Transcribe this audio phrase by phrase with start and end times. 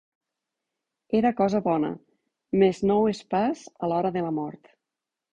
[1.17, 1.91] Era cosa bona,
[2.63, 4.73] més no ho és pas a l’hora de la mort.